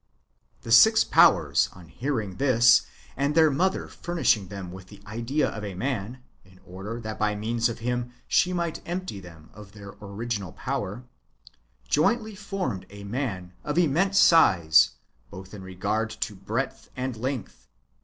[0.59, 5.47] ^ The six powers, on hearing this, and their mother furnishing them with the idea
[5.47, 9.73] of a man (in order that by means of him she might empty them of
[9.73, 11.03] their original power),
[11.87, 14.89] jointly formed a man of immense size,
[15.29, 17.67] both in regard to breadth and length.